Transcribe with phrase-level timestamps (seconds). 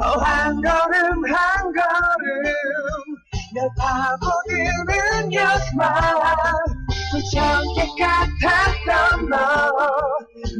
[0.00, 2.44] 어, 한 걸음 한 걸음.
[3.54, 5.90] 널 파고드는 여스만
[7.10, 9.36] 부정게 같았던 너.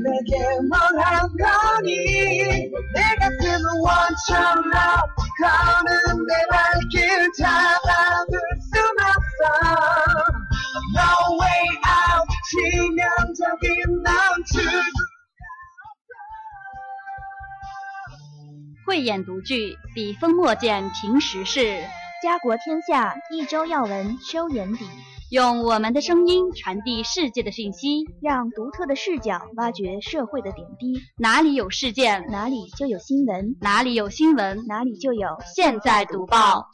[0.03, 0.38] 내게
[0.69, 2.71] 뭘한 거니.
[2.94, 4.72] 내 가슴은 원처럼
[5.41, 8.41] 가는 내 발길 잡아둘
[8.72, 10.25] 순 없어.
[10.97, 12.27] No way out.
[12.50, 14.44] 치명적인 넌
[18.88, 21.78] 慧眼独具，笔锋墨见平时事，
[22.22, 24.87] 家国天下，一周要闻收眼底。
[25.31, 31.03] 用我们的声音传递世界的讯息，让独特的视角挖掘社会的点滴。
[31.19, 36.71] 哪里有事件，哪里就有新闻；哪里有新闻，哪里就有现在读报。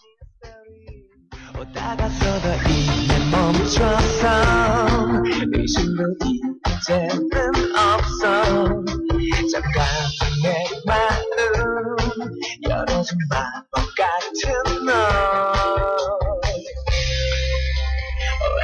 [13.03, 14.89] 열어준 마법 같은 너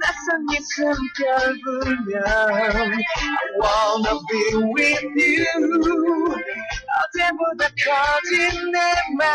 [0.01, 2.95] 낯선 이 숨결 불면 I
[3.61, 4.39] wanna be
[4.73, 6.35] with you
[7.03, 8.79] 어제보다 커진 내
[9.19, 9.27] 맘.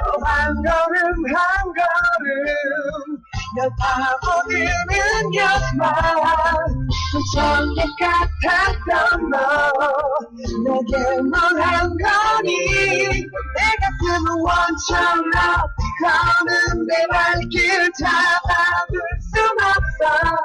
[0.00, 0.96] 어, 한 걸음
[1.36, 3.21] 한 걸음
[3.56, 5.92] 널 파고드는 여스만
[7.12, 9.36] 부정게 같았던 너
[10.64, 10.92] 내게
[11.22, 12.48] 뭘 한 거니
[13.08, 15.30] 내 가슴은 원처럼
[16.02, 19.00] 가는 내 발길 잡아둘
[19.32, 20.36] 순 없어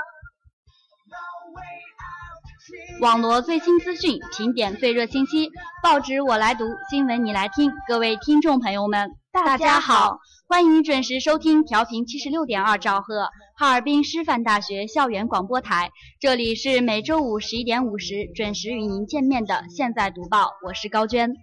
[3.01, 5.51] 网罗最新资讯，评点最热信息，
[5.83, 7.69] 报纸我来读，新闻你来听。
[7.85, 10.19] 各位听众朋友们，大家好，
[10.50, 21.36] 欢迎准时收听调频七十六点二兆赫哈尔滨师范大学校园广播台，这里是每周五十一点五十准时与您见面的现在读报，我是高娟。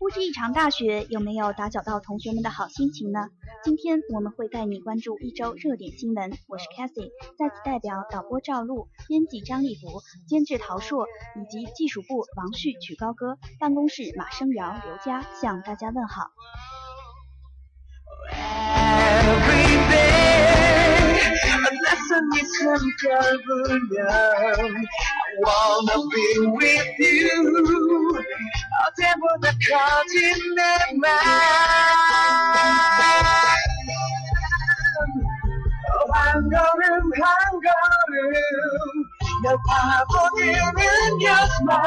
[0.00, 3.28] 不知一场大雪，有没有打搅到同学们的好心情呢？
[3.62, 6.32] 今天我们会带你关注一周热点新闻。
[6.48, 11.06] 我是 Cathy，在此代表导播赵露、编辑张立博、监制陶硕
[11.36, 16.30] 以及技术部王旭、曲高歌、办公室马生尧、刘佳向大家问好。
[22.68, 23.80] from Calvary.
[24.08, 24.84] I
[25.38, 28.24] wanna be with you.
[28.80, 31.28] I'll devil the caught in the mind.
[35.90, 39.17] Oh, I'm gonna, I'm going.
[39.37, 41.77] 한 걸음 널 파고드는 여스만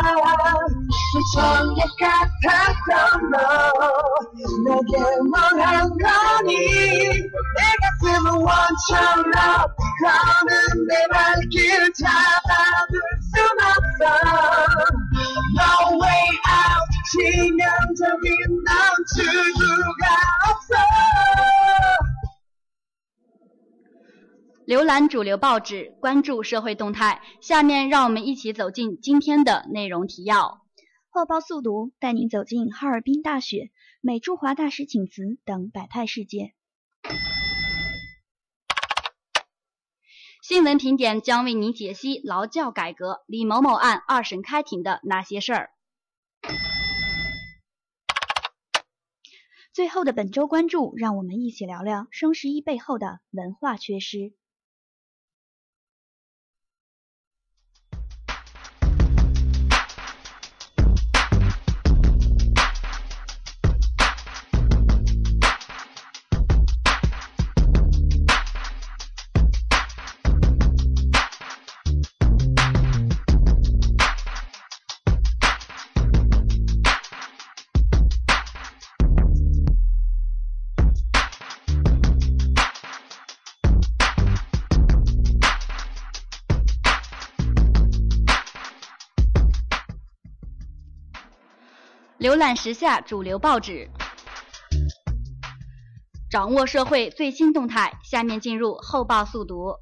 [1.13, 3.37] 부정게 같았던 너
[4.65, 4.93] 내게
[5.33, 9.35] 원한 거니 내 가슴은 원처럼
[10.03, 12.95] 가는 내 발길 잡아둘
[13.33, 14.05] 순 없어
[15.59, 17.67] No way out 치명
[24.72, 27.22] 浏览主流报纸，关注社会动态。
[27.42, 30.66] 下面让我们一起走进今天的内容提要。
[31.10, 33.70] 后报速读带您走进哈尔滨大雪、
[34.00, 36.54] 美驻华大使请辞等百态世界。
[40.42, 45.72] 新闻评点将为您解析劳教改革、李某某案二审开庭的那些事儿。
[49.74, 54.32] 最后的本周关注，让我们一起聊聊双十一背后的文化缺失。
[92.22, 93.90] 浏览时下主流报纸，
[96.30, 98.00] 掌握社会最新动态。
[98.04, 99.74] 下面进入后报速读。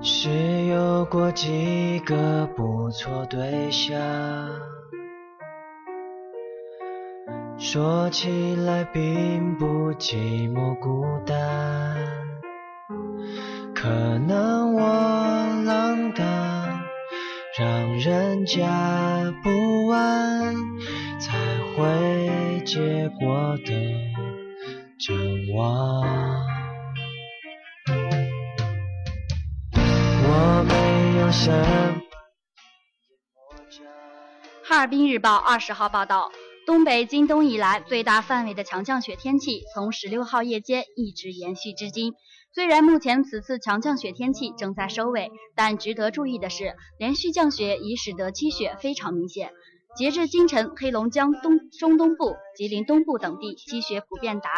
[0.00, 3.98] 是有过几个不错对象，
[7.64, 11.96] 说起来并不寂寞孤单。
[13.72, 13.88] 可
[14.18, 14.82] 能我
[15.64, 16.26] 浪荡，
[17.56, 20.56] 让人家不安，
[21.20, 21.38] 才
[21.76, 23.72] 会结果的
[24.98, 25.16] 张
[25.54, 26.02] 望。
[30.24, 32.02] 我没有什么。
[34.64, 36.30] 哈尔滨日报二十号报道，
[36.64, 42.14] 东北今冬以来最大范围的强降雪天气从十六号夜间一直延续至今。
[42.54, 49.52] 虽然目前此次强降雪天气正在收尾，但值得注意的是，连续降雪已使得积雪非常明显。
[49.96, 54.50] 截至今晨，黑龙江东中东部、吉林东部等地积雪普遍达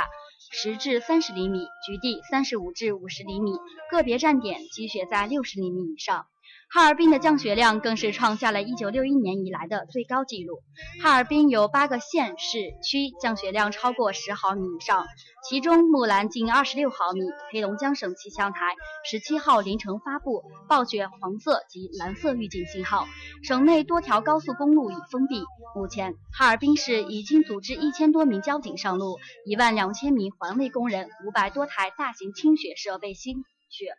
[0.52, 3.52] 十至三十厘米，局地三十五至五十厘米，
[3.90, 6.26] 个别站点积雪在六十厘米以上。
[6.74, 10.58] 哈尔滨的降雪量更是创下了一九六一年以来的最高纪录。
[11.00, 15.06] 哈尔滨有八个县市区降雪量超过十毫米以上，
[15.48, 17.20] 其中木兰近二十六毫米。
[17.52, 18.74] 黑龙江省气象台
[19.08, 23.06] 十七号凌晨发布暴雪黄色及蓝色预警信号，
[23.44, 25.44] 省内多条高速公路已封闭。
[25.76, 33.94] 目前，哈尔滨市已经组织一千多名交警上路，一万两千名环卫工人，五百多台大型清雪设备清雪。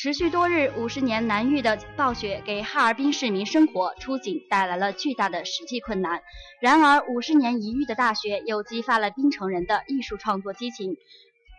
[0.00, 6.22] 持续多日、五十年难遇的暴雪，给哈尔滨市民生活出行带来了巨大的实际困难。
[6.60, 10.96] 然而，五十年一遇的大雪又激发了滨城人的艺术创作激情。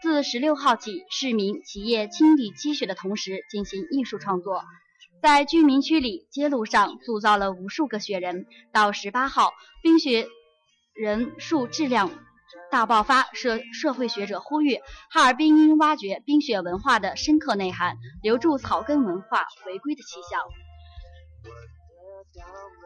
[0.01, 4.63] 自十六号起，市民、企业清理积雪的同时进行艺术创作，
[5.21, 8.45] 在居民区里、街路上塑造了无数个雪人。
[8.71, 9.51] 到十八号，
[9.83, 10.29] 冰雪
[10.93, 12.09] 人数质量。
[12.71, 14.79] 大爆发，社社会学者呼吁，
[15.09, 20.41] 哈尔滨应挖掘冰雪文化的深刻内涵，留住草根文化回归的气象。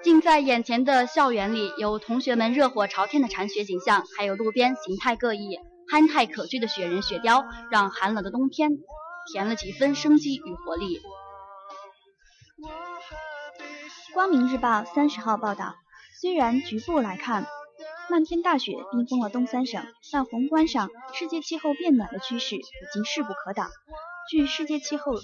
[0.02, 8.72] 近在眼前的校园里，有同学们热火朝天的铲雪景象，还有路边形态各异、憨态可掬的雪人、雪雕，让寒冷的冬天
[9.32, 11.00] 添了几分生机与活力。
[14.14, 15.76] 光明日报三十号报道，
[16.22, 17.48] 虽然局部来看，
[18.10, 22.62] 漫天大雪冰封了东三省，但宏观上，世界气候变暖的趋势已
[22.94, 23.70] 经势不可挡。
[24.30, 25.24] 据世界气候组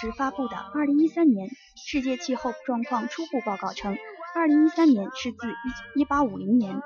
[0.00, 3.96] 织发布的《二零一三年世界气候状况初步报告》称，
[4.34, 6.80] 二零一三年是自一一八五零年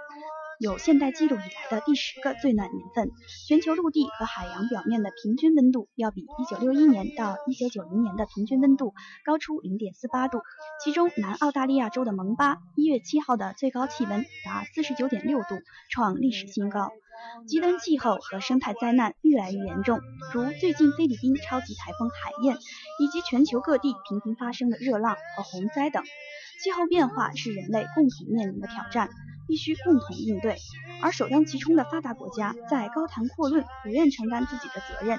[0.64, 3.11] 有现代记录以来的第十个最暖年份，
[3.47, 8.94] 全球陆地和海洋表面的平均温度要比一九六一年到一九九零年的平均温度
[9.26, 10.40] 高出零点四八度。
[10.83, 16.90] 其中，南澳大利亚州的蒙巴一月七号的最高气温达四十九点六度，创历史新高。
[17.47, 20.00] 极端气候和生态灾难越来越严重，
[20.33, 22.56] 如最近菲律宾超级台风海燕，
[23.00, 26.02] 以及全球各地频频发生的热浪和洪灾等。
[26.63, 29.11] 气候变化是人类共同面临的挑战，
[29.47, 30.57] 必须共同应对。
[31.03, 35.19] 而首当其冲的发达国家在高谈阔论，不愿承担自己的责任。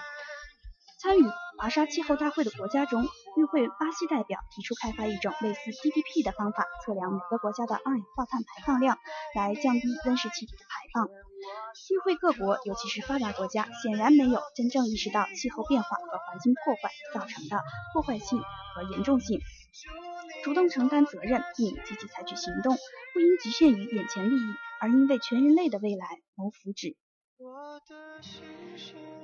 [1.01, 1.23] 参与
[1.59, 3.03] 华沙气候大会的国家中，
[3.37, 8.97] 与会巴西代表提出开发一种类似 GDP 的方法，测量每个国家的二氧化碳排放量，
[9.35, 11.07] 来降低温室气体的排放。
[11.07, 17.61] 与会各国，尤其是发达国家，显然没有真正意识到气候变化和环境破坏造成的
[17.93, 18.41] 破坏性
[18.73, 19.39] 和严重性，
[20.45, 22.77] 主动承担责任并积极采取行动，
[23.15, 26.95] 不应局限于眼前利益，而应为全人类的未来谋福祉。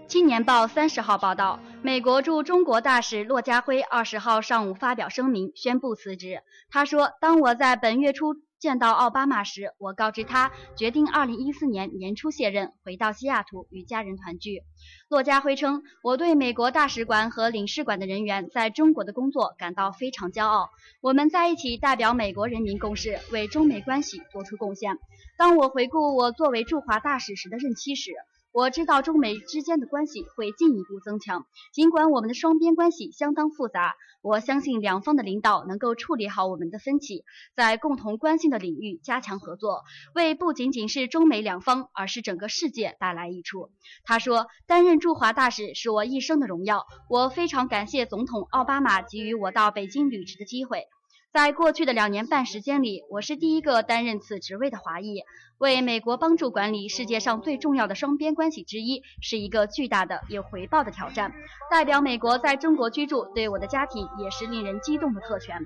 [0.08, 6.42] 青年报三十号报道，美国驻中国大使骆家辉二十号上午发表声明，宣布辞职。
[6.72, 14.62] 他说：“当我在本月初见到奥巴马时，我告知他决定二零一四年年初卸任，回到西雅图与家人团聚。”
[15.10, 20.70] 骆家辉称：“我对美国大使馆和领事馆的人员在中国的工作感到非常骄傲。
[21.02, 25.00] 我们在一起代表美国人民共事，为中美关系做出贡献。
[25.40, 28.12] 当我回顾我作为驻华大使时的任期时，”
[28.54, 37.24] 我知道中美之间的关系会进一步增强，尽管我们的双边关系相当复杂，我相信两方的领导能够处理好我们的分歧，
[37.56, 43.70] 在共同关心的领域加强合作，为不仅仅是中美两方，而是整个世界带来益处。
[44.04, 50.88] 他说：“担任驻华大使是我一生的荣耀，我非常感谢总统奥巴马给予我到北京履职的机会。”
[51.34, 55.24] 在过去的两年半时间里，我是第一个担任此职位的华裔。
[55.60, 61.34] 为美国帮助管理世界上最重要的双边关系之一，是一个巨大的有回报的挑战。
[61.70, 65.66] 代表美国在中国居住，对我的家庭也是令人激动的特权。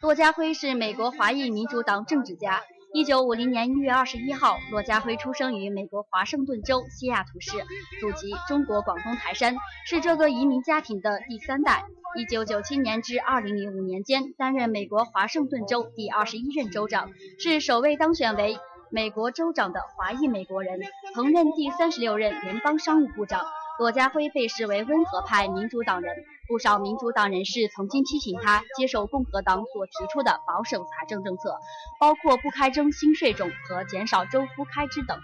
[0.00, 2.62] 骆家辉是美国华裔民主党政治家。
[2.94, 7.52] 一九五零年一月二十一号，骆家辉出生于美国华盛顿州西雅图市，
[8.00, 9.56] 祖籍中国广东台山，
[9.86, 11.84] 是这个移民家庭的第三代。
[12.18, 18.58] 一九九七年至二零零五年间，担任美国华盛顿州第二十一任州长，是首位当选为
[18.90, 20.78] 美国州长的华裔美国人，
[21.14, 23.46] 曾任第三十六任联邦商务部长。
[23.78, 26.14] 骆家辉被视为温和派民主党人，
[26.48, 31.58] 不少民主党人士曾经批评他接受共和党所提出的保守财政政策，
[32.00, 35.20] 包括不开征新税种和减少州府开支等。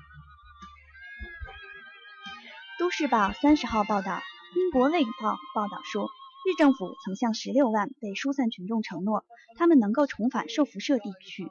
[2.79, 4.23] 都市报三十号报道，
[4.55, 6.09] 英国《卫报》报道说，
[6.47, 9.25] 日政府曾向十六万被疏散群众承诺，
[9.57, 11.51] 他们能够重返受辐射地区。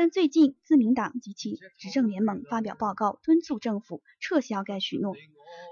[0.00, 5.14] 但最近，自民党及其执政联盟发表报告，敦促政府撤销该许诺。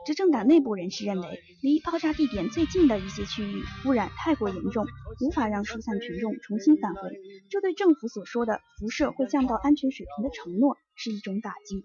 [0.04, 4.84] 执政党内部人士认为，离爆炸地点最近的一些区域污染太过严重，
[5.22, 7.00] 无法让疏散群众重新返回。
[7.48, 11.82] 这对政府所说的辐射会降到安全水平的承诺是一种打击。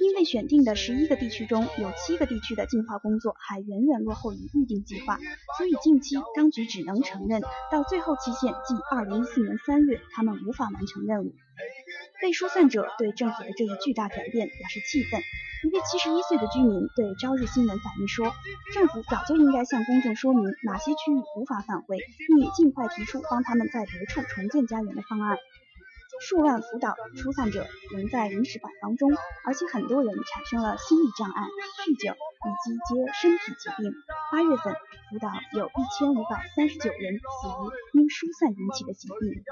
[0.00, 5.18] 因为选定的十一个地区中有七个地区的净化工作还远远落后于预定计划，
[5.58, 11.34] 所以近期当局只能承认到最后期限即二零一四年三月，他们无法完成任务。
[12.20, 15.20] 被疏散者对政府的这一巨大转变表示气愤。
[15.64, 18.32] 一位七十一岁的居民对《朝日新闻》反映说
[18.74, 25.36] ：“政府早就应该向公众说明哪些区域无法返回，并尽快提出帮他们在别处重建家园的方案。”
[26.24, 29.10] 数万福岛疏散者仍在临时板房中，
[29.44, 33.92] 而且很多人产生了心理障碍、酗酒以及些身体疾病。
[34.30, 34.72] 八月份，
[35.10, 39.42] 福岛有一千五百三十九人死于因疏散引起的疾病。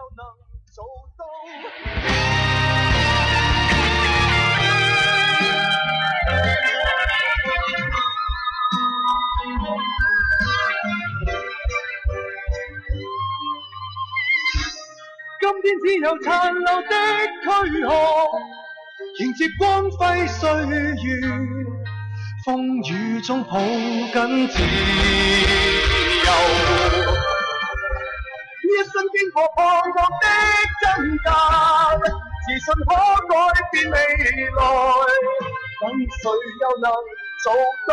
[15.52, 16.95] 今天只有殘留的
[17.42, 17.50] 躯
[17.85, 17.90] 殼，
[19.19, 20.47] 迎接光輝歲
[21.02, 21.11] 月，
[22.47, 22.49] 風
[22.88, 24.62] 雨中抱緊自
[26.23, 26.28] 由。
[28.62, 30.25] 一生經過彷徨的
[30.87, 30.87] 掙
[31.25, 31.28] 扎，
[31.99, 32.95] 自信可
[33.26, 33.35] 改
[33.73, 33.97] 變未
[34.57, 34.62] 來，
[35.80, 36.23] 等誰
[36.61, 36.87] 又能
[37.42, 37.45] 做
[37.88, 37.90] 到？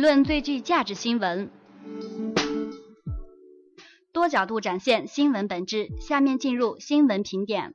[0.00, 1.50] 论最具价值新闻。
[4.12, 7.74] 多角度展现新闻本质下面进入新闻评点。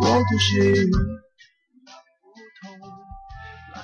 [0.00, 0.88] 我不是。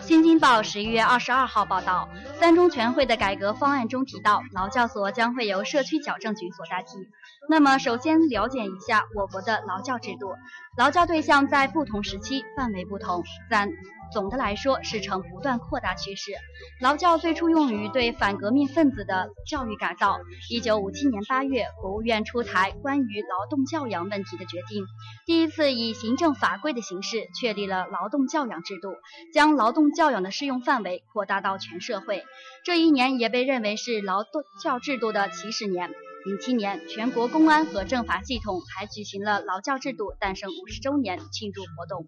[0.01, 7.09] 新京报十一月二十二号报道，三中全会的改革方案中提到，劳教所将会由社区矫正局所代替。
[7.49, 10.35] 那么，首先了解一下我国的劳教制度。
[10.77, 13.71] 劳教对象在不同时期范围不同，但
[14.13, 16.33] 总的来说是呈不断扩大趋势。
[16.81, 20.19] 劳教最初用于对反革命分子的教育改造。
[20.51, 24.85] 一九五七年八月，国务院出台关于劳动教养问题的决定，
[25.25, 28.97] 第一次以行政法规的形式确立了劳动教养制度，
[29.33, 32.25] 将劳动教养的适用范围扩大到全社会。
[32.65, 35.93] 这一年也被认为是劳动教制度的起始年。
[36.25, 42.07] 零七年，全国公安和政法系统还举行了劳教制度诞生五十周年庆祝活动。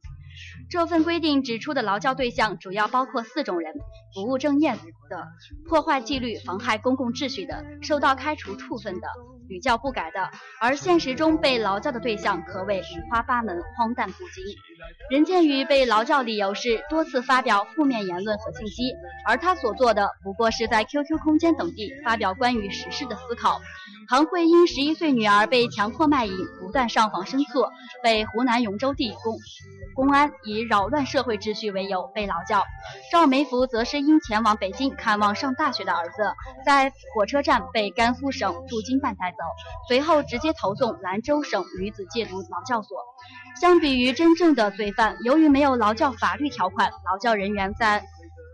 [0.71, 3.75] 这份规定指出的劳教对象主要包括四种人：
[4.15, 4.73] 不务正业
[5.09, 5.27] 的、
[5.69, 9.09] 破坏纪律、妨害公共秩序的、受到开除处分的、
[9.49, 10.31] 屡教不改的。
[10.61, 14.45] 而现实中被劳教的对象可谓五花八门、荒诞不经。
[15.11, 18.93] 任建宇被劳教理由是多次发表负面言论和信息，
[19.27, 23.61] 而他所做的不过是在 QQ 空间等地发表关于时事的思考。
[24.09, 27.67] 韩慧因十一岁女儿被强迫卖淫，不断上访申诉，
[28.05, 29.37] 被湖南永州地公
[29.97, 32.63] 公安以扰乱社会秩序为由被劳教。
[33.11, 36.35] 赵梅福则是因前往北京看望上大学的儿子，
[36.67, 39.39] 在火车站被甘肃省驻京办带走，
[39.89, 42.99] 随后直接投送兰州省女子戒毒劳教所。
[43.59, 48.05] 相比于真正的罪犯，由于没有劳教法律条款，劳教人员在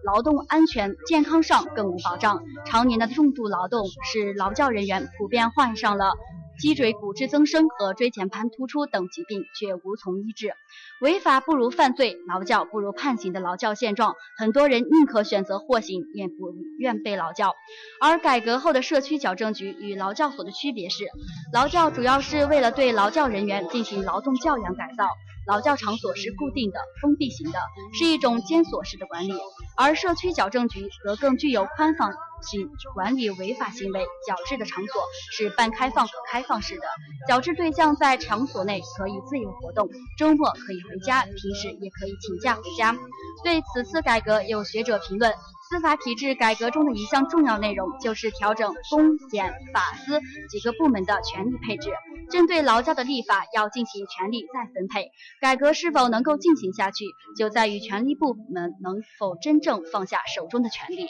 [0.05, 2.42] 劳动安全健康上更无保障。
[2.66, 6.12] 常年的重度劳动使劳教人员普遍患上了
[6.59, 10.55] 脊椎骨质增生和椎间盘突出等疾病，却无从医治。
[11.01, 17.55] 违法不如犯罪，劳教不如判刑的劳教现状，很多人宁可选择获刑，也不愿被劳教。
[18.01, 21.05] 而改革后的社区矫正局与劳教所的区别是，
[21.53, 25.09] 劳教主要是为了对劳教人员进行劳动教养改造。
[25.46, 27.59] 劳教场所是固定的、封闭型的，
[27.92, 29.35] 是一种监所式的管理；
[29.76, 34.05] 而社区矫正局则更具有宽放性，管理违法行为。
[34.26, 35.02] 矫治的场所
[35.33, 36.83] 是半开放可开放式的，
[37.26, 42.96] 矫治对象在场所内可以自由活动，周末可以回家，平时也可以请假回家。
[43.42, 45.33] 对此次改革，有学者评论。
[45.68, 51.90] 司法体制改革中的一项重要内容，就是调整公检法司几个部门的权力配置。
[52.33, 55.11] 针对劳教的立法，要进行权力再分配。
[55.40, 57.05] 改革是否能够进行下去，
[57.37, 61.07] 就在于权力部门能否真正放下手中的权力。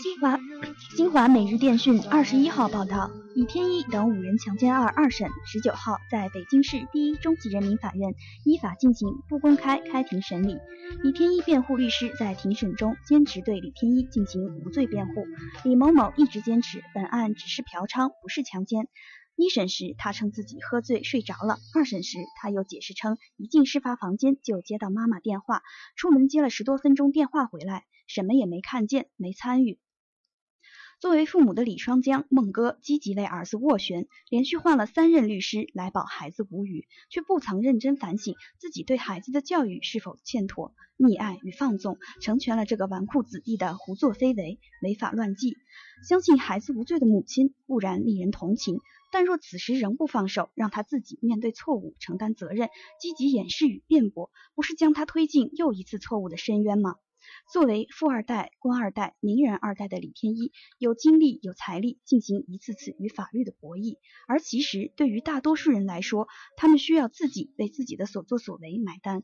[0.00, 0.38] 新华
[0.94, 10.56] 新华每日电讯二十一号报道，李天一等五人强奸案二审十九号在北京市第一中级人民法院依法进行不公开开庭审理。
[11.02, 15.26] 李天一辩护律师在庭审中坚持对李天一进行无罪辩护，
[15.64, 18.86] 李某某一直坚持本案只是嫖娼，不是强奸。
[19.34, 25.62] 一审时他称自己喝醉睡着了，二审时他又解释称一进事发房间就接到妈妈电话，
[25.96, 27.84] 出门接了十多分钟电话回来。
[28.12, 29.78] 什么也没看见，没参与。
[30.98, 45.56] 作为父母的李双江、孟哥积极为儿子斡旋，连续换了三任律师来保孩子无虞，却不曾认真反省自己对孩子的教育是否欠妥，溺爱与放纵成全了这个纨绔子弟的胡作非为、违法乱纪。
[46.06, 48.80] 相信孩子无罪的母亲固然令人同情，
[49.12, 52.68] 但若此时仍不放手，让他自己面对错误、承担责任，
[53.00, 56.96] 积极掩饰与辩驳，不是将他推进又一次错误的深渊吗？
[57.52, 63.96] 作为富二代、官二代、名人二代的李天一，有精力、有财力进行一次次与法律的博弈，
[64.28, 69.22] 而其实对于大多数人来说，他们需要自己为自己的所作所为买单。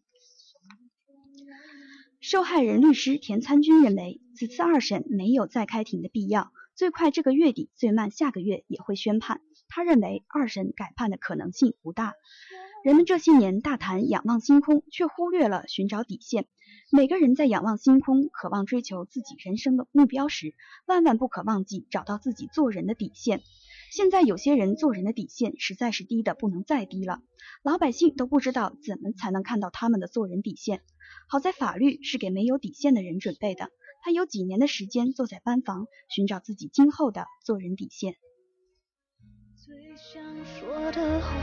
[2.21, 9.41] 受害人律师田参军认为，此次二审没有再开庭的必要，最快这个月底，最慢下个月也会宣判。
[9.69, 12.15] 他认为二审改判的可能性不大。
[12.87, 16.47] 人们这些年大谈仰望星空，却忽略了寻找底线。
[16.93, 20.55] 每个人在仰望星空、渴望追求自己人生的目标时，
[20.87, 23.43] 万万不可忘记找到自己做人的底线。
[23.91, 27.23] 现在有些人做人的底线实在是低的不能再低了，
[27.65, 30.81] 老百姓都不知道怎么才能看到他们的做人底线。
[31.29, 33.69] 好在法律是给没有底线的人准备的，
[34.05, 38.15] 他有几年的时间坐在班房，寻找自己今后的做人底线。
[39.57, 41.43] 最想说的话，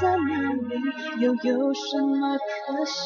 [0.00, 3.02] 在哪里，又有什么可惜？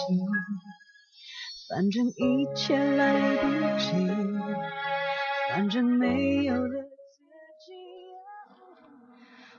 [1.71, 3.93] 反正一切来不及，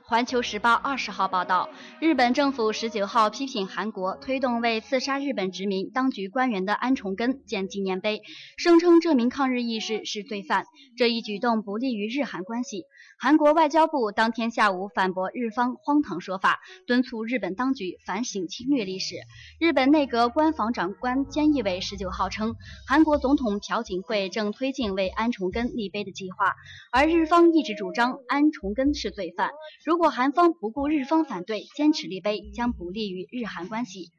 [0.06, 1.70] 环球时报二十号报道，
[2.00, 8.22] 日本政府十九号批评韩国推动为刺杀日本殖民当局官员的安重根建纪念碑，
[8.58, 10.66] 声称这名抗日义士是罪犯。
[10.98, 12.84] 这一举动不利于日韩关系。
[13.24, 19.16] 韩国外交部当天下午反驳日方荒唐说法，敦促日本当局反省侵略历史。
[19.62, 26.54] 日本内阁官房长官菅义伟十九号称，韩国总统朴槿惠正推进为安重根立碑的计划，
[26.92, 29.52] 而日方一直主张安重根是罪犯。
[29.86, 34.12] 如果韩方不顾日方反对，坚持立碑，将不利于日韩关系。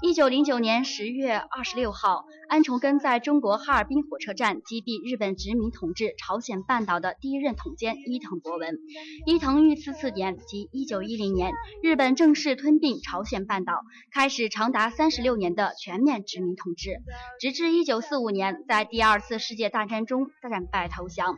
[0.00, 8.78] 一九零九年十月二十六号，安重根在中国哈尔滨火车站击毙日本殖民统治朝鲜半岛的第一任统监伊藤博文。
[9.26, 13.82] 伊藤遇刺次年，即一九一零年，日本正式吞并朝鲜半岛，
[14.12, 17.02] 开始长达三十六年的全面殖民统治，
[17.40, 21.36] 直至一九四五年，在第二次世界大战中战败投降。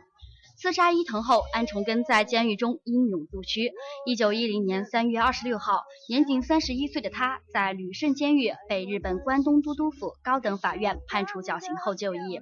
[0.61, 3.71] 刺杀伊藤后，安重根在监狱中英勇不屈。
[4.05, 12.41] 一九一零年三月二十六号，年仅三十一岁的他在旅顺监狱被日本关东都督府高等法院判处绞刑后就义。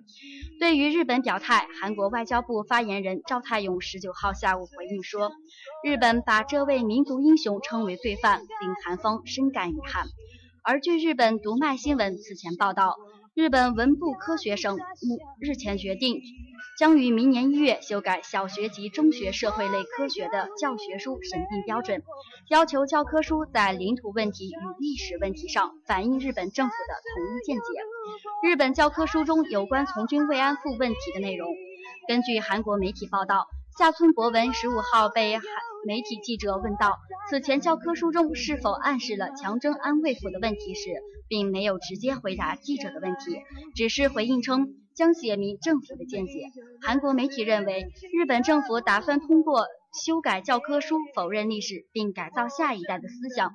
[0.60, 5.32] 对于日本表态，韩国外交部发言人赵泰勇十九号下午回应说，
[5.84, 10.08] 日本把这位民族英雄称为罪犯，令韩方深感遗憾。
[10.63, 12.97] 而据日本读卖新闻此前报道，
[13.38, 14.80] 日本文部科学省
[15.39, 16.23] 日前决定。
[16.76, 22.02] 将于明年一月修改小学及中学社会类科学的教学书审定标准，
[22.50, 27.63] 要求教科书在领土问题与历史问题上反映日本政府的统一见解。
[28.50, 31.47] 日本教科书中有关从军慰安妇问题的内容，
[32.08, 33.47] 根据韩国媒体报道，
[33.78, 35.45] 下村博文十五号被韩
[35.88, 36.97] 媒体记者问到
[37.30, 40.82] 此前教科书中是否暗示了强征安慰府的问题时，
[41.30, 43.39] 并没有直接回答记者的问题，
[43.73, 44.67] 只是回应称。
[44.97, 46.41] 将写明政府的见解。
[46.82, 49.67] 韩国媒体认为，日本政府打算通过
[50.04, 53.54] 修改教科书否认历史，并改造下一代的思想。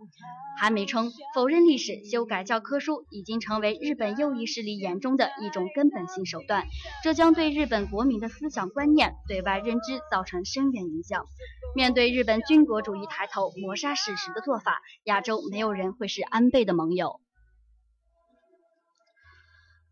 [0.61, 6.65] 韩媒称，否认历史、修改教科书已经成为日本右翼势力眼中的一种根本性手段，
[7.03, 11.27] 这将对日本国民的思想观念、对外认知造成深远影响。
[11.75, 17.21] 面对日本军国主义抬头、抹杀史实的做法，亚洲没有人会是安倍的盟友。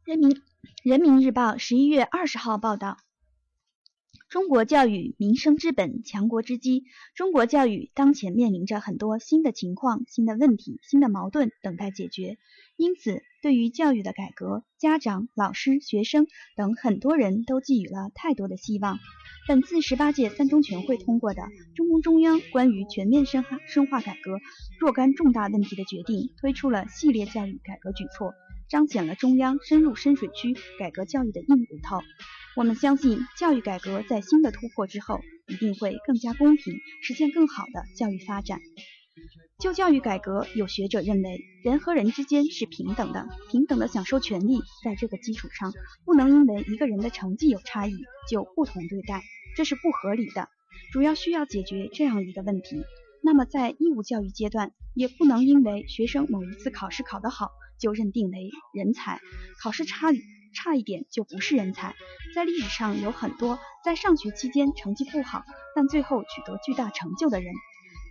[0.05, 0.43] 人民。
[0.83, 2.97] 人民日报十一月二十号报道：
[4.31, 6.85] 中国教育民生之本，强国之基。
[7.17, 12.39] 中国教育当前面临着很多新的情况、新的问题、新的矛盾等待解决。
[12.77, 19.01] 因此，对于教育的改革，家长、老师、学生等很多人都寄予了太多的希望。
[19.49, 21.43] 本次十八届三中全会通过的
[21.75, 24.39] 中共中央关于全面深化深化改革
[24.79, 28.33] 若干重大问题的决定，推出了系列教育改革举措。
[28.71, 31.99] 彰显了中央深入深水区改革教育的硬骨头。
[32.57, 38.61] 我们相信，教育改革在新的突破之后，一定会更加公平，实现更好的教育发展。
[39.59, 44.61] 就教育改革，有学者认为，人和人之间是平等的，平等的享受权利。
[44.85, 45.73] 在这个基础上，
[46.05, 47.93] 不能因为一个人的成绩有差异
[48.31, 49.21] 就不同对待，
[49.57, 50.49] 这是不合理的。
[50.93, 52.85] 主要需要解决这样一个问题。
[53.21, 57.51] 那么，在义务教育阶段，也不能因为学生某一次考试考得好。
[57.81, 59.21] 就认定为人才，
[59.63, 60.09] 考试差
[60.55, 61.95] 差一点就不是人才。
[62.35, 65.43] 在历史上有很多在上学期间成绩不好，
[65.75, 67.53] 但最后取得巨大成就的人，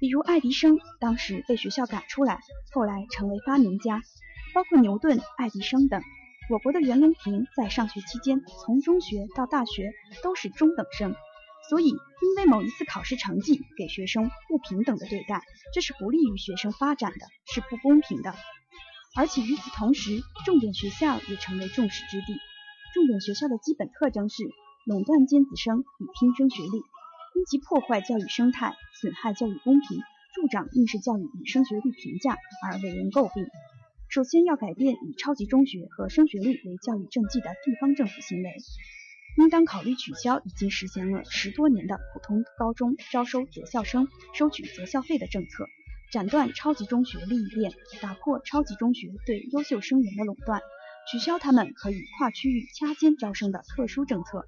[0.01, 2.41] 比如爱迪生，当时被学校赶出来，
[2.73, 4.01] 后来成为发明家，
[4.53, 6.01] 包括牛顿、爱迪生等。
[6.49, 9.91] 我国的袁隆平在上学期间，从中学到大学
[10.23, 11.13] 都是中等生。
[11.69, 18.34] 所以因为某一次考试成绩给学生不平等的对待，这是不利于学生发展的，是不公平的。
[19.15, 22.39] 而且与此同时，重点学校也成为众矢之的。
[22.93, 24.43] 重点学校的基本特征是
[24.86, 26.78] 垄断尖子生与拼升学历，
[27.36, 30.00] 因其破坏教育生态、损害教育公平、
[30.34, 33.45] 助长应试教育与升学率评价而为人诟病。
[34.08, 38.56] 首先要改变以超级中学和升学率为教育政绩的地方政府行为，
[39.38, 45.67] 应当考虑取消已经实行了十多年的普通高中招收择校生、收取择校费的政策。
[46.12, 50.60] 斩断超级中学利益链，打破超级中学对优秀生源的垄断，
[51.12, 54.48] 取消他们可以跨区域掐尖招生的特殊政策。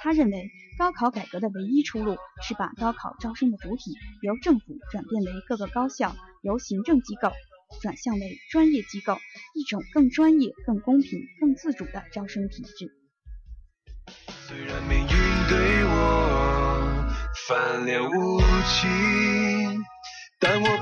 [0.00, 7.32] 他认为，高考改革的唯一出路是把高考招生的主体由政府转变为各个高校，由行政机构
[7.80, 9.16] 转向为专业机构，
[9.54, 12.92] 一种更专业、更公平、更自主的招生体制。
[14.46, 15.08] 虽然命运
[15.48, 17.08] 对我
[17.48, 19.82] 翻脸无情。
[20.40, 20.77] 但我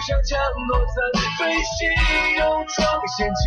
[0.00, 0.96] 像降落伞
[1.38, 1.86] 飞行，
[2.38, 2.78] 勇闯
[3.18, 3.44] 险境，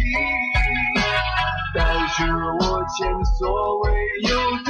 [1.73, 2.61] 带着我
[2.93, 3.89] 前所未
[4.29, 4.29] 有
[4.63, 4.69] 的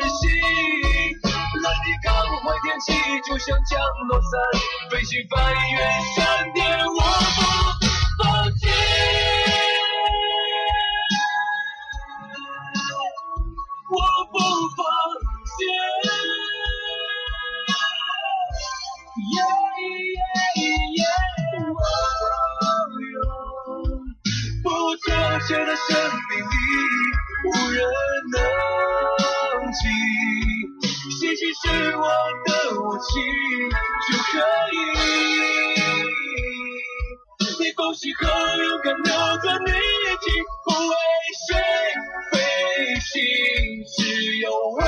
[0.00, 0.22] 任性，
[1.62, 2.08] 来抵抗
[2.40, 2.96] 坏天气，
[3.28, 4.32] 就像降落伞
[4.90, 5.36] 飞行，翻
[5.72, 5.76] 越
[6.16, 6.64] 闪电，
[33.14, 33.20] 起
[34.10, 34.34] 就可
[34.72, 34.76] 以，
[37.60, 38.22] 你不适合
[38.56, 39.76] 勇敢的在你眼
[40.20, 40.26] 前，
[40.64, 40.92] 不为
[41.46, 41.48] 谁
[42.32, 42.34] 飞
[42.98, 43.12] 行，
[43.86, 44.82] 只有为。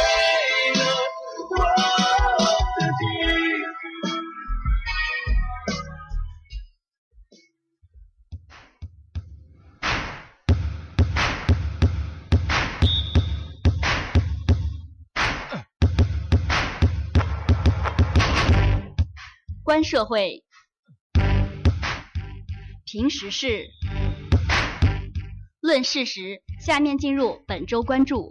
[19.67, 20.45] 观社会。
[22.85, 23.67] 评时事，
[25.61, 26.41] 论事实。
[26.61, 28.31] 下面进入本周关注。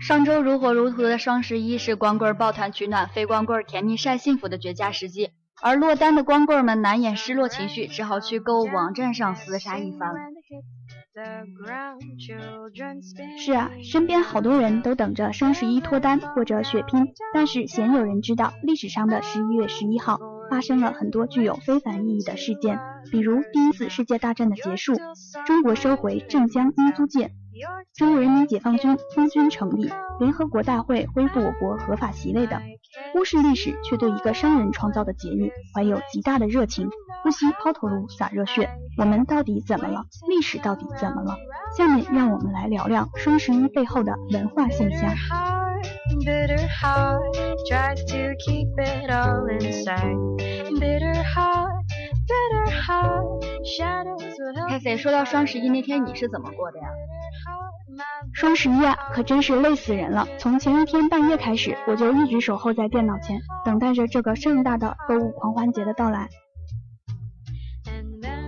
[0.00, 10.14] 上周如火如荼的双十一是光棍抱团取暖、非光棍甜蜜晒幸福的绝佳时机，而落单的光棍们难掩失落情绪，只好去购物网站上厮杀一番。
[13.38, 20.18] 是啊，身边好多人都等着双十一脱单或者血拼，但是鲜有人知道，历史上的十一月十一号
[20.50, 22.80] 发生了很多具有非凡意义的事件，
[23.12, 24.94] 比如第一次世界大战的结束，
[25.46, 27.30] 中国收回镇江英租界。
[27.94, 32.60] 中国人民解放军空军成立，联合国大会恢复我国合法席位等，
[33.12, 36.90] 忽视历史却对一个商人创造的节日怀有极大的热情，
[37.22, 38.70] 不惜抛头颅洒热血。
[38.98, 40.04] 我们到底怎么了？
[40.28, 41.36] 历史到底怎么了？
[41.76, 45.10] 下面让我们来聊聊双十一背后的文化现象。
[54.68, 56.88] 凯 C，说到双十一那天你是怎么过的呀？
[58.34, 60.26] 双十一啊，可真是累死人了。
[60.38, 66.28] 从前一天半夜开始，我就一直守候在电脑前，等待着这个盛大的购物狂欢节的到来。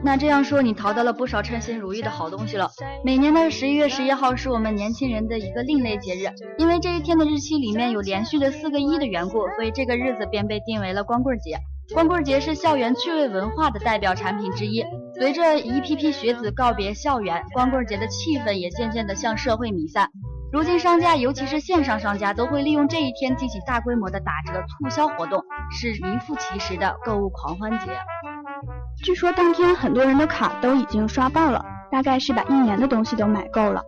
[0.02, 2.70] 那这样说，你淘到了不少称心如意的好东西了。
[3.04, 11.58] 每年的十一月十一号是我们年轻人的一个另类节日，因为这一天的日期里面有连续的四个一的缘故，所以这个日子便被定为了光棍节。
[11.94, 14.84] 光棍节是校园趣味文化的代表产品之一。
[15.14, 20.10] 随着一批批学子告别校园，光棍节的气氛也渐渐地向社会弥散。
[20.52, 27.86] 如今，商家尤其是线上商家都会利用这一天进行大规模的打折促销活动，是名副其实的购物狂欢节。
[29.02, 33.82] 据说当天很多人的卡都已经刷爆了，大概是把一年的东西都买够了。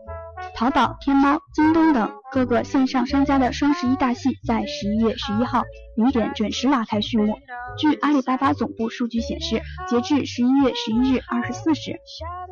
[0.54, 5.62] 淘宝、天猫、京东等各个线上商家的双十一大戏在十一月十一号
[5.96, 7.38] 零点准时拉开序幕。
[7.76, 12.00] 据阿里巴巴总部数据显示，截至十一月十一日二十四时，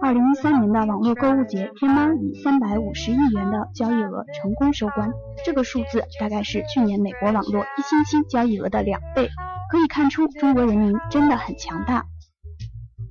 [0.01, 5.11] 二零一三年的网络购物节，天猫以三百五十亿元的交易额成功收官。
[5.45, 9.29] 这个数字大概是去年美国网络一星期交易额的两倍，
[9.71, 12.05] 可以看出中国人民真的很强大。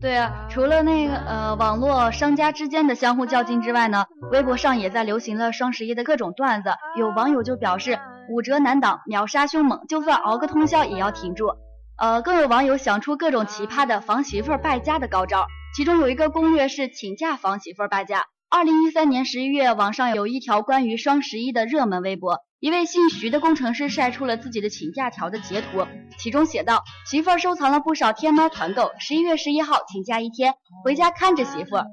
[0.01, 6.69] 对啊，除了那个呃网络商家之间的相互较劲之外呢，微博上也在流行了双十一的各种段子。
[6.95, 7.97] 有网友就表示
[8.29, 11.55] 五折难挡，秒杀凶猛，就算熬个通宵也要挺住。
[11.97, 18.25] 呃，更有网友想出各种奇葩的防媳妇儿败家的高招，其中有一个攻略是请假防媳妇儿败家。
[18.49, 22.39] 二零一三年十一月，网上有一条关于双十一的热门微博。
[22.59, 25.85] 一位姓徐的工程师晒出了自己的请假条的截图，
[26.17, 30.53] 其中写道：“媳妇儿收藏了不少天猫团购，十一月十一号请假一天，
[30.83, 31.85] 回家看着媳妇儿，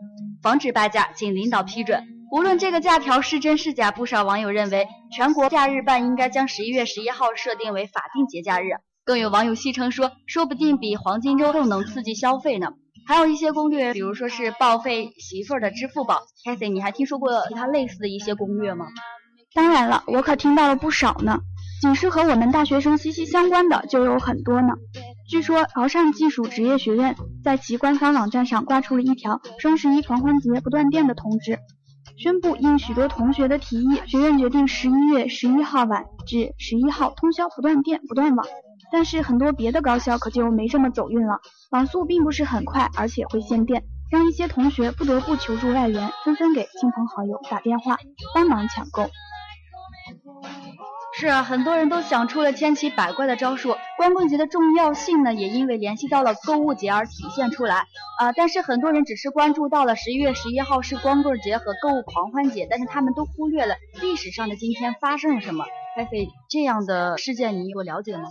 [0.42, 8.68] 防止败家，请领导批准。”无论这个假条是真是假，不少网友认为全国假日办应该将十一月十一号设定为法定节假日。
[9.04, 12.68] 更有网友戏称说：“说不定比黄金周更能刺激消费呢。”
[13.06, 16.22] 还有一些攻略，比如说是报废媳妇儿的支付宝。
[16.44, 18.86] Kathy，你还听说过其他类似的一些攻略吗？
[19.54, 21.40] 当然了，我可听到了不少呢。
[21.80, 24.74] 仅是和我们大学生息息相关的就有很多呢。
[25.28, 31.58] 据说潮汕技术职业学院在其官方网站上挂出了一条双十一狂欢节不断电的通知，
[32.16, 38.46] 宣布应许多同学的提议，学院决定十一月十一号晚至十一号通宵不断电不断网。
[38.92, 47.98] 但是很多别的高校可就没这么走运了，网速并不是很快，而且会限电，让一些同学不得不求助外援，纷纷给亲朋好友打电话
[48.34, 49.08] 帮忙抢购。
[51.14, 53.76] 是啊，很多人都想出了千奇百怪的招数。
[53.98, 57.86] 光棍节的重要性呢，也因为联系到了购物节而体现出来。
[58.18, 65.66] 啊，但是很多人只是关注到了十一月十一号是光棍节和购物狂欢节，但是他们都忽略了历史上的今天发生了什么。
[65.94, 68.30] 菲菲，这样的事件你有了解吗？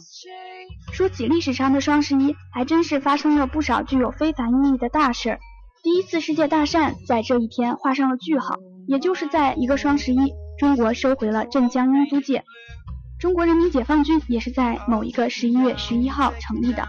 [1.01, 5.39] 说起历史上的双十一，还真是发生了不少具有非凡意义的大事。
[5.81, 12.43] 第一次世界大战在这一天画上了句号，也就是在一个双十一，中国收回了镇江英租界。
[13.19, 16.87] 中国人民解放军也是在某一个十一月十一号成立的，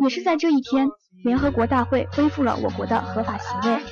[0.00, 0.86] 也是在这一天，
[1.24, 3.82] 联合国大会恢复了我国的合法席位。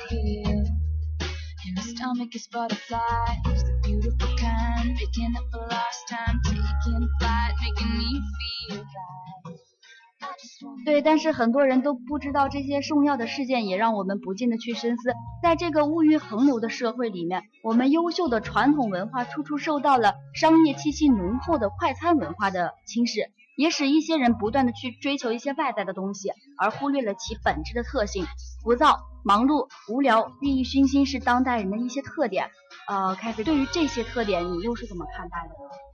[10.85, 28.25] 对，但是很多人都不知道这些重要的事件，也让我们不禁的去深思，在这个物欲横流的社会里面，我们优秀的传统文化处处受到了商业气息浓厚的快餐文化的侵蚀，也使一些人不断的去追求一些外在的东西，而忽略了其本质的特性。
[28.65, 32.51] 浮躁、忙碌、无聊、利益熏心是当代人的一些特点。
[32.89, 35.88] 呃，凯菲，对于这些特点，你又是怎么看待的呢？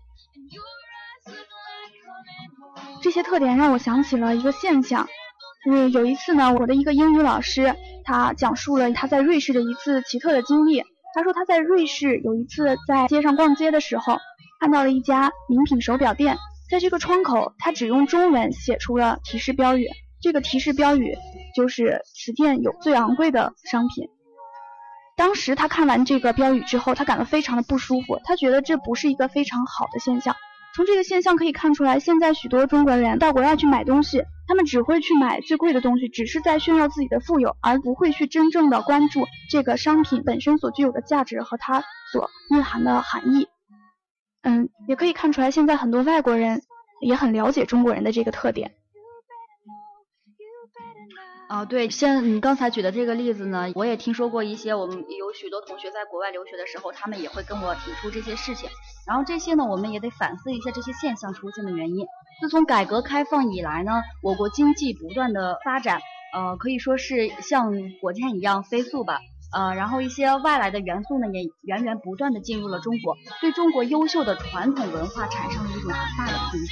[3.05, 5.07] 这些特点让我想起了一个现象，
[5.71, 10.83] 嗯，有一次呢，我的一个英语老师，他讲述了他在瑞士的一次奇特的经历。
[11.15, 14.17] 他说他在瑞士有一次在街上逛街的时候，
[14.59, 16.39] 看到了一家名品手表店，
[16.71, 19.87] 在这个窗口，他只用中文写出了提示标语，
[20.23, 21.15] 这个提示标语
[21.55, 24.09] 就是此店有最昂贵的商品。
[25.15, 30.35] 当时他看完这个标语之后，他感到非常的不舒服，他觉得这不是一个非常好的现象。
[30.75, 43.47] 从这个现象可以看出来，现在许多中国人到国外去买东西，他们只会去买最贵的东西，只是在炫耀自己的富有，而不会去真正的关注这个商品本身所具有的价值和它所蕴含的含义。
[44.43, 46.63] 嗯，也可以看出来，现在很多外国人
[47.01, 48.73] 也很了解中国人的这个特点。
[51.55, 54.75] 啊，对，像你刚才举的这个例子呢，我也听说过一些。
[54.75, 58.69] 我们有许多同学在国外留学的时候，他们也会跟我提出这些事情。
[59.07, 62.05] 然后这些呢，我们也得反思一下这些现象出现的原因。
[62.41, 66.01] 自从改革开放以来呢，我国经济不断的发展，
[66.35, 69.21] 呃，可以说是像火箭一样飞速吧。
[69.57, 76.65] 呃，然后一些外来的元素呢，也源源不断的进入了中国，对中国优秀的传统文化产生了一种很大的冲击。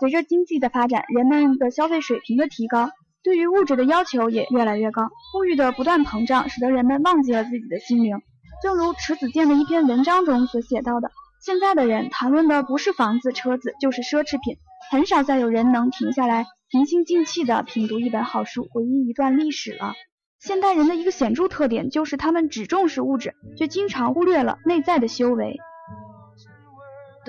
[0.00, 2.90] 随着经济的发展，人们的消费水平的提高，
[3.22, 5.08] 对于物质的要求也越来越高。
[5.36, 8.18] 物欲的不断膨胀，使得人们忘记了自己的心灵。
[8.62, 11.10] 正如迟子建的一篇文章中所写到的，
[11.44, 14.56] 现在的人谈论的不是房子、车子，就是奢侈品。
[14.90, 19.94] 很少再有人能停下来，平心静气地品读一本好书，回忆一段历史了。
[20.40, 25.56] 现代人的一个显著特点就是，他们只重视物质，却经常忽略了内在的修为。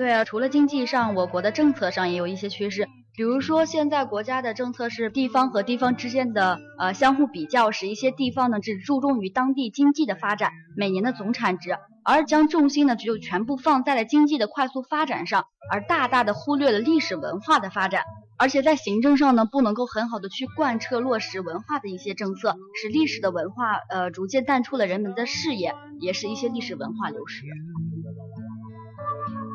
[0.00, 2.88] 对啊，除了经济上，我国的政策上也有一些趋势。
[3.14, 18.04] 比如说，现在国家的政策是地方和地方之间的呃相互比较，使一些地方呢只注重于当地经济的发展，每年的总产值，而将重心呢就全部放在了经济的快速发展上，而大大的忽略了历史文化的发展。
[18.38, 27.44] 而且在行政上呢，不能够很好的去贯彻落实文化的一些政策，使历史的文化呃逐渐淡出了人们的视野，也是一些历史文化流失。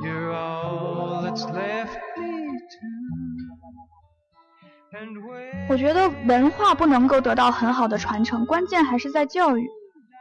[0.05, 0.85] You're all
[5.67, 9.67] 我觉得文化不能够得到很好的传承，关键还是在教育。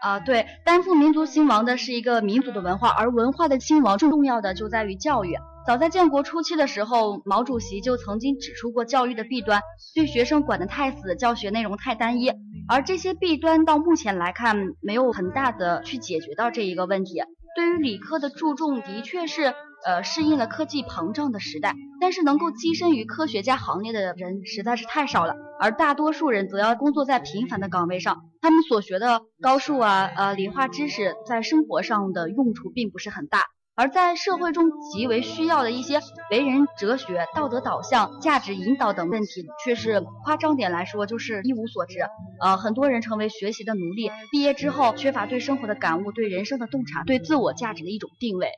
[0.01, 5.37] 啊，对，担负民族兴亡的是一个民族的文化，而文化的兴亡最重要的就在于教育。
[5.66, 9.62] 早在建国初期的时候，毛主席就曾经指出过教育的弊端，
[9.95, 12.32] 对学生管得太死，教学内容太单一。
[12.68, 17.22] 而这些弊端到目前来看，没有很大的去解决到这一个问题。
[17.57, 19.55] 对于理科的注重，的确是。
[19.85, 41.99] 呃，适应了科技膨胀的时代，但是能够跻身于科学家行列的人实在是太少了，而大多数人则要工作在平凡的岗位上，他们所学的高数啊、呃理化知识，在生活上的用处并不是很大，而在社会中极为需要的一些为人哲学、道德导向、价值引导等问题，却是夸张点来说就是一无所知。
[42.41, 48.49] 呃，很多人成为学习的奴隶，毕业之后缺乏对生活的感悟、对人生的洞察、对自我价值的一种定位。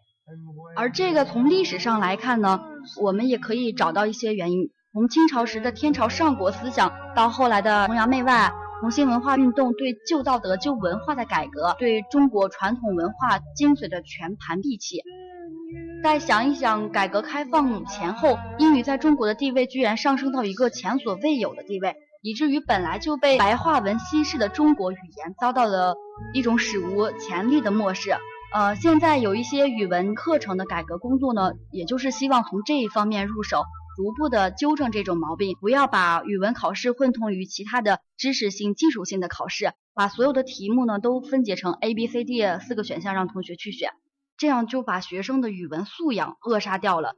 [0.76, 2.60] 而这个从历史上来看呢，
[3.00, 4.70] 我们也可以找到一些原因。
[4.92, 15.02] 从清朝时的天朝上国思想，到后来的崇洋媚外、红新文化运动，对旧道德、旧文化的改革，对中国传统文化精髓的全盘闭弃。
[16.02, 25.94] 再想一想，改革开放前后，英语在中国的地位居然上升到一个前所未有的地位，以至于本来就被白话文稀释的中国语言，遭到了
[26.32, 28.10] 一种史无前例的漠视。
[28.52, 33.64] 呃，现在有一些语文课程的改革工作呢，也就是希望从这一方面入手，
[33.96, 43.90] 逐步的纠正这种毛病，不要把语文考试混同于其他的知识性、技术性的考试，把所有的题目呢都分解成 A、B、C、D 四个选项让同学去选，
[44.38, 47.14] 这样就把学生的语文素养扼杀掉了。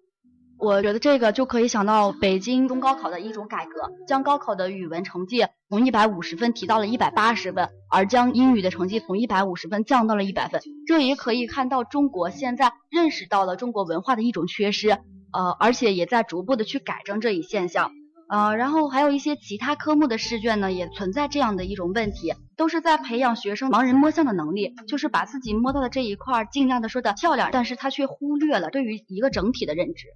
[0.61, 10.61] 我觉得这个就可以想到北京中高考的一种改革，将高考的语文成绩从一百五十分提到了一百八十分，而将英语的成绩从一百五十分降到了一百分。
[10.87, 14.91] 这也可以看到中国现在认识到了中国文化的一种缺失，
[15.33, 17.93] 呃，而且也在逐步的去改正这一现象。
[18.29, 30.09] 呃，然后还有一些其他科目的试卷呢，也存在这样的一种问题，都是在培养学生盲人摸象的能力，就是把自己摸到的这一块尽量的说的漂亮，但是他却忽略了对于一个整体的认知。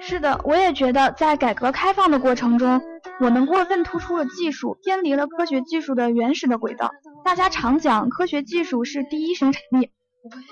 [0.00, 2.82] 是的，我也觉得在改革开放的过程中，
[3.20, 6.90] 我们过分突出了技术，偏离了科学技术的原始的轨道。
[7.24, 9.90] 大家常讲科学技术是第一生产力，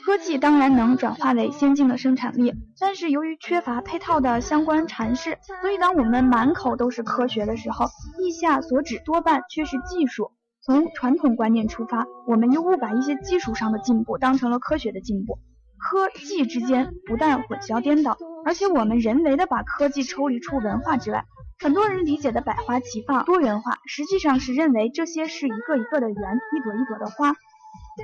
[0.07, 7.87] 科技当然能转化为先进的生产力，但是由于缺乏配套的相关阐释，所以当我们满口都是科学的时候，
[8.19, 10.31] 意下所指多半却是技术。
[10.65, 15.41] 从传统观念出发，我们又误把一些技术上的进步当成了科学的进步。
[15.83, 21.25] 科技之间不但混淆颠倒，而且我们人为的把科技抽离出文化之外。
[21.59, 26.17] 很多人理解的百花齐放、多元化，实际上是认为这些是一个一个的圆，
[26.57, 27.35] 一朵一朵的花，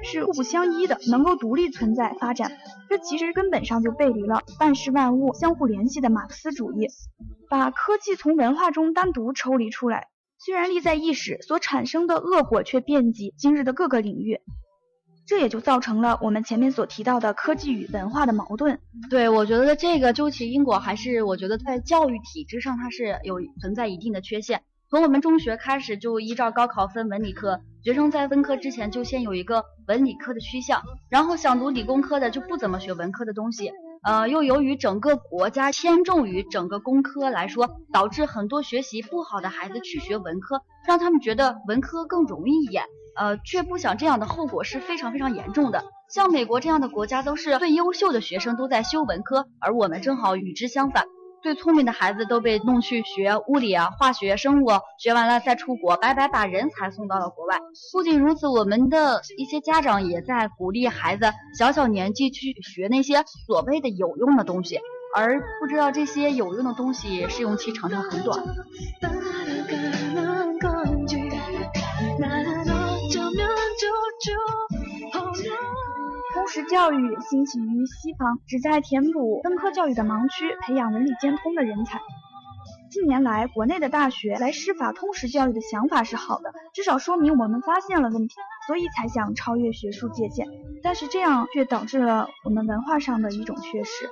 [0.05, 2.53] 是互不相依的，能够独立存在发展。
[2.89, 6.89] 这其实根本上就背离了万事万物相互联系的马克思主义，
[7.49, 10.09] 把科技从文化中单独抽离出来，
[10.39, 14.41] 虽然利在一时，所产生的恶果却遍及今日的各个领域。
[15.29, 18.81] 这也就造成了我们前面所提到的科技与文化的矛盾。
[19.11, 24.63] 对，我觉得这个究其因果，还是我觉得在教育体制上它是有存在一定的缺陷。
[24.89, 33.71] 从我们中学开始就依照高考分文理科，学生在分科之前就先有一个文理科的趋向，然后想读理工科的就不怎么学文科的东西。
[34.03, 42.85] 呃，又由于整个国家偏重于整个工科来说，导致很多学习不好的孩子去学文科，让他们觉得文科更容易一点。
[43.19, 45.83] 呃，却不想这样的后果是非常非常严重的。
[46.09, 51.05] 像美国这样的国家，都是最优秀的学生都在修文科，而我们正好与之相反，
[51.43, 57.59] 最聪明的孩子都被弄去学物理啊、化学、生物，学完了再出国，白白把人才送到了国外。
[57.93, 64.79] 不仅如此，我们的一些家长也在鼓励孩子小小年纪去学那些所谓的有用的东西，
[65.15, 68.43] 而不知道这些有用的东西试用期常常很短。
[76.65, 82.01] 教育兴起于西方，旨在填补分科教育的盲区，培养文理兼通的人才。
[82.91, 88.35] 近年来，国内的大学来师法通识教育的想法是好的，至少说明我们发现了问题，
[88.67, 90.47] 所以才想超越学术界限。
[90.83, 94.09] 但是这样却导致了我们文化上的一种缺失。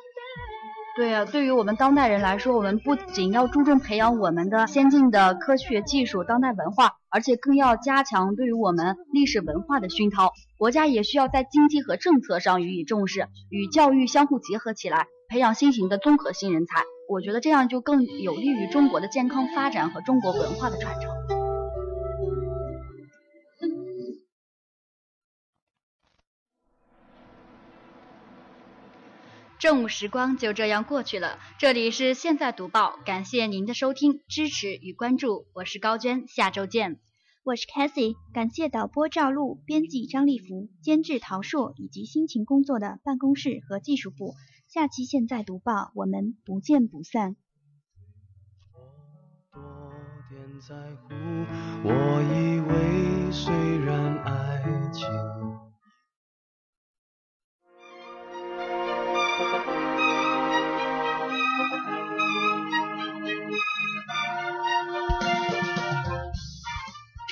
[0.96, 10.32] 对呀，对于我们当代人来说，我们不仅要注重培养我们的先进的科学技术、当代文化，而且更要加强对于我们历史文化的熏陶。
[10.56, 16.82] 国家也需要在经济和政策上予以重视，与教育相互结合起来，培养新型的综合性人才。
[17.10, 21.15] 我觉得这样就更有利于中国的健康发展和中国文化的传承。
[29.58, 31.38] 正午时光就这样过去了。
[31.58, 37.00] 这里是现在读报，感谢您的收听、支持与关注，我是高娟，下周见。
[37.42, 44.34] 我是 Cassie，感谢导播赵露、编辑张立福、监制陶硕以及辛勤工作的办公室和技术部。
[44.68, 47.36] 下期现在读报，我们不见不散。
[48.74, 48.80] 我
[49.52, 49.90] 多
[50.28, 51.14] 点在乎，
[51.82, 51.90] 我
[52.34, 55.35] 以为虽然爱情。